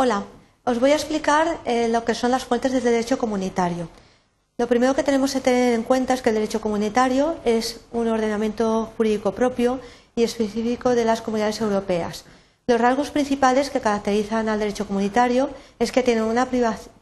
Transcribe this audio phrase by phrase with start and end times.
[0.00, 0.22] Hola,
[0.62, 3.88] os voy a explicar eh, lo que son las fuentes del derecho comunitario.
[4.56, 8.06] Lo primero que tenemos que tener en cuenta es que el derecho comunitario es un
[8.06, 9.80] ordenamiento jurídico propio
[10.14, 12.26] y específico de las comunidades europeas.
[12.68, 15.50] Los rasgos principales que caracterizan al derecho comunitario
[15.80, 16.46] es que tiene una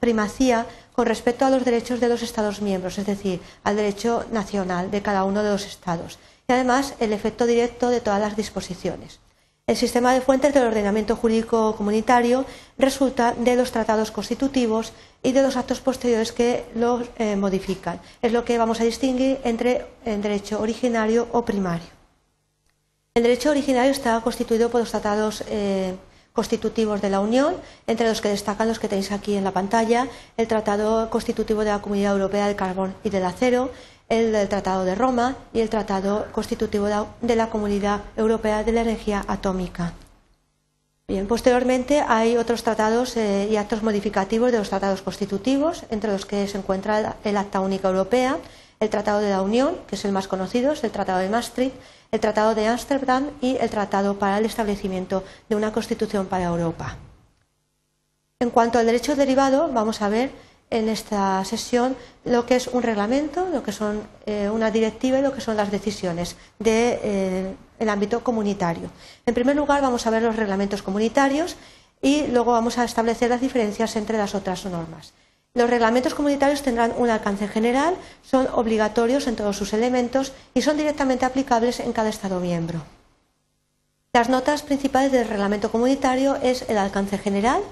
[0.00, 4.90] primacía con respecto a los derechos de los Estados miembros, es decir, al derecho nacional
[4.90, 6.18] de cada uno de los Estados,
[6.48, 9.20] y además el efecto directo de todas las disposiciones.
[9.68, 12.44] El sistema de fuentes del ordenamiento jurídico comunitario
[12.78, 14.92] resulta de los tratados constitutivos
[15.24, 18.00] y de los actos posteriores que los eh, modifican.
[18.22, 21.88] Es lo que vamos a distinguir entre el derecho originario o primario.
[23.14, 25.96] El derecho originario está constituido por los tratados eh,
[26.32, 27.56] constitutivos de la Unión,
[27.88, 30.06] entre los que destacan los que tenéis aquí en la pantalla,
[30.36, 33.72] el Tratado Constitutivo de la Comunidad Europea del Carbón y del Acero,
[34.08, 36.86] el del Tratado de Roma y el Tratado Constitutivo
[37.20, 39.94] de la Comunidad Europea de la Energía Atómica.
[41.08, 46.26] Bien, posteriormente hay otros tratados eh, y actos modificativos de los tratados constitutivos, entre los
[46.26, 48.38] que se encuentra el Acta Única Europea,
[48.80, 51.76] el Tratado de la Unión, que es el más conocido, es el Tratado de Maastricht,
[52.10, 56.96] el Tratado de Ámsterdam y el Tratado para el establecimiento de una Constitución para Europa.
[58.40, 60.30] En cuanto al derecho derivado, vamos a ver
[60.70, 65.22] en esta sesión lo que es un reglamento, lo que son eh, una directiva y
[65.22, 66.64] lo que son las decisiones del
[66.98, 68.90] de, eh, ámbito comunitario.
[69.26, 71.56] En primer lugar, vamos a ver los reglamentos comunitarios
[72.02, 75.12] y luego vamos a establecer las diferencias entre las otras normas.
[75.54, 80.76] Los reglamentos comunitarios tendrán un alcance general, son obligatorios en todos sus elementos y son
[80.76, 82.82] directamente aplicables en cada Estado miembro.
[84.12, 87.62] Las notas principales del reglamento comunitario es el alcance general,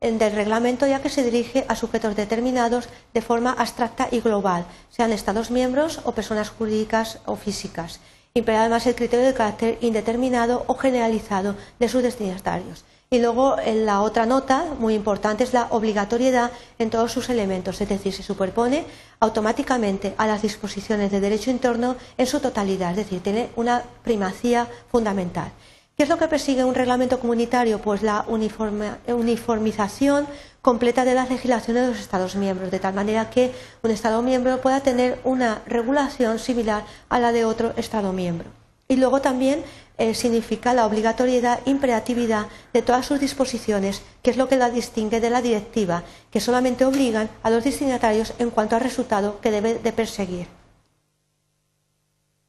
[0.00, 5.12] del reglamento ya que se dirige a sujetos determinados de forma abstracta y global, sean
[5.12, 8.00] Estados miembros o personas jurídicas o físicas.
[8.34, 12.84] Impera además el criterio de carácter indeterminado o generalizado de sus destinatarios.
[13.10, 17.88] Y luego la otra nota muy importante es la obligatoriedad en todos sus elementos, es
[17.88, 18.84] decir, se superpone
[19.18, 24.68] automáticamente a las disposiciones de derecho interno en su totalidad, es decir, tiene una primacía
[24.92, 25.50] fundamental.
[25.98, 27.80] ¿Qué es lo que persigue un reglamento comunitario?
[27.80, 30.28] Pues la uniformización
[30.62, 33.50] completa de las legislaciones de los Estados miembros, de tal manera que
[33.82, 38.48] un Estado miembro pueda tener una regulación similar a la de otro Estado miembro.
[38.86, 39.64] Y luego también
[39.98, 45.18] eh, significa la obligatoriedad, imperatividad de todas sus disposiciones, que es lo que la distingue
[45.18, 49.74] de la directiva, que solamente obligan a los destinatarios en cuanto al resultado que debe
[49.74, 50.57] de perseguir.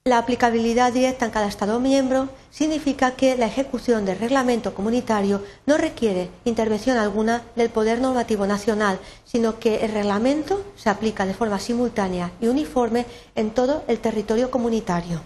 [0.10, 5.78] La aplicabilidad directa en cada Estado miembro significa que la ejecución del reglamento comunitario no
[5.78, 11.60] requiere intervención alguna del poder normativo nacional, sino que el reglamento se aplica de forma
[11.60, 13.06] simultánea y uniforme
[13.36, 15.22] en todo el territorio comunitario.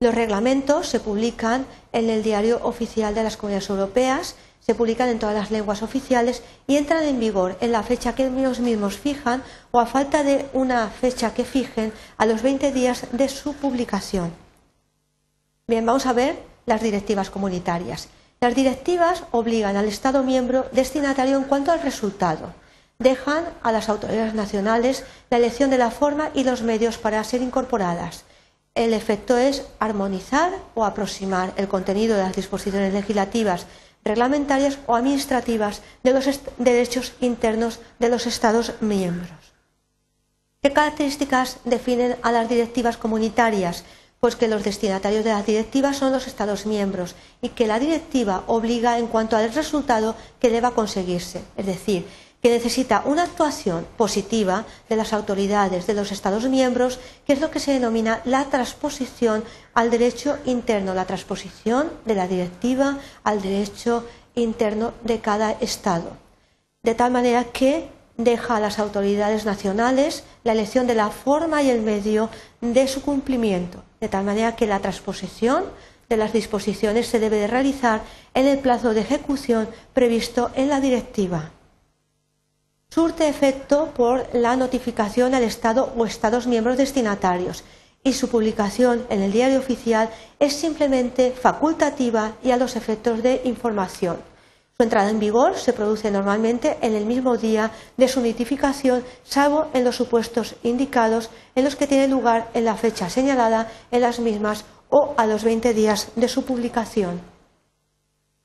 [0.00, 4.34] Los reglamentos se publican en el Diario Oficial de las Comunidades Europeas
[4.68, 8.26] se publican en todas las lenguas oficiales y entran en vigor en la fecha que
[8.26, 13.06] ellos mismos fijan o a falta de una fecha que fijen a los 20 días
[13.12, 14.30] de su publicación.
[15.66, 16.36] Bien, vamos a ver
[16.66, 18.08] las directivas comunitarias.
[18.42, 22.52] Las directivas obligan al Estado miembro destinatario en cuanto al resultado.
[22.98, 27.40] Dejan a las autoridades nacionales la elección de la forma y los medios para ser
[27.40, 28.24] incorporadas.
[28.78, 33.66] El efecto es armonizar o aproximar el contenido de las disposiciones legislativas
[34.04, 39.32] reglamentarias o administrativas de los derechos internos de los Estados miembros.
[40.62, 43.82] ¿Qué características definen a las directivas comunitarias?
[44.20, 48.44] Pues que los destinatarios de las directivas son los Estados miembros y que la directiva
[48.46, 51.42] obliga en cuanto al resultado que deba conseguirse.
[51.56, 52.06] Es decir,
[52.42, 57.50] que necesita una actuación positiva de las autoridades de los Estados miembros, que es lo
[57.50, 59.42] que se denomina la transposición
[59.74, 66.16] al derecho interno, la transposición de la directiva al derecho interno de cada Estado.
[66.82, 71.70] De tal manera que deja a las autoridades nacionales la elección de la forma y
[71.70, 75.64] el medio de su cumplimiento, de tal manera que la transposición
[76.08, 78.02] de las disposiciones se debe de realizar
[78.32, 81.50] en el plazo de ejecución previsto en la directiva
[82.98, 87.62] surte efecto por la notificación al Estado o Estados miembros destinatarios
[88.02, 90.10] y su publicación en el diario oficial
[90.40, 94.16] es simplemente facultativa y a los efectos de información.
[94.76, 99.68] Su entrada en vigor se produce normalmente en el mismo día de su notificación, salvo
[99.74, 104.18] en los supuestos indicados en los que tiene lugar en la fecha señalada en las
[104.18, 107.37] mismas o a los 20 días de su publicación.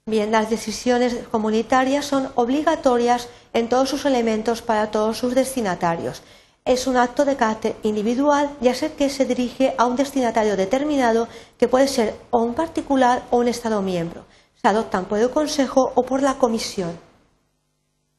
[0.06, 6.24] Bien, las decisiones comunitarias son obligatorias en todos sus elementos para todos sus destinatarios.
[6.66, 11.30] Es un acto de carácter individual, ya sea que se dirige a un destinatario determinado,
[11.58, 14.26] que puede ser o un particular o un Estado miembro.
[14.62, 17.00] se adoptan por el Consejo o por la Comisión.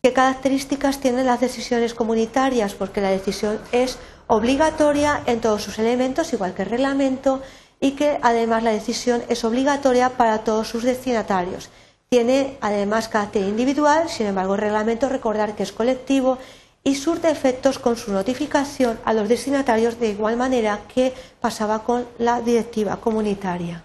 [0.03, 2.75] ¿Qué características tienen las decisiones comunitarias?
[2.75, 7.43] Porque la decisión es obligatoria en todos sus elementos, igual que el reglamento,
[7.85, 11.69] y que además la decisión es obligatoria para todos sus destinatarios.
[12.09, 16.39] Tiene además carácter individual, sin embargo el reglamento recordar que es colectivo
[16.83, 22.07] y surte efectos con su notificación a los destinatarios de igual manera que pasaba con
[22.17, 23.85] la directiva comunitaria.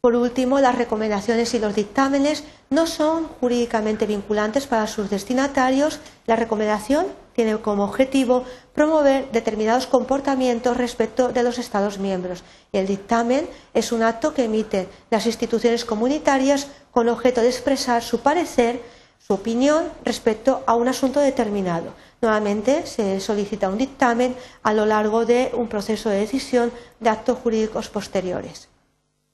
[0.00, 5.98] Por último, las recomendaciones y los dictámenes no son jurídicamente vinculantes para sus destinatarios.
[6.26, 7.06] La recomendación
[7.36, 8.44] tiene como objetivo
[8.74, 12.42] promover determinados comportamientos respecto de los Estados miembros
[12.72, 18.20] el dictamen es un acto que emiten las instituciones comunitarias con objeto de expresar su
[18.20, 18.80] parecer,
[19.18, 21.92] su opinión respecto a un asunto determinado.
[22.20, 27.38] Nuevamente se solicita un dictamen a lo largo de un proceso de decisión de actos
[27.38, 28.68] jurídicos posteriores.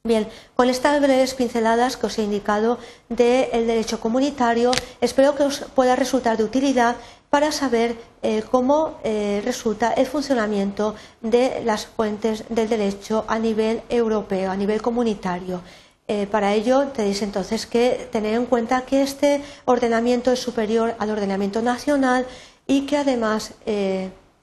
[0.04, 0.26] Bien,
[0.56, 2.78] con estas breves pinceladas que os he indicado
[3.08, 6.96] del derecho comunitario, espero que os pueda resultar de utilidad
[7.32, 13.80] para saber eh, cómo eh, resulta el funcionamiento de las fuentes del derecho a nivel
[13.88, 15.62] europeo, a nivel comunitario.
[16.08, 21.08] Eh, para ello tenéis entonces que tener en cuenta que este ordenamiento es superior al
[21.08, 22.26] ordenamiento nacional
[22.66, 23.54] y que además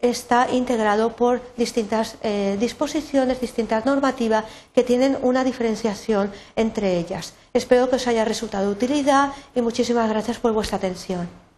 [0.01, 2.17] está integrado por distintas
[2.59, 7.33] disposiciones, distintas normativas que tienen una diferenciación entre ellas.
[7.53, 11.48] Espero que os haya resultado de utilidad y muchísimas gracias por vuestra atención.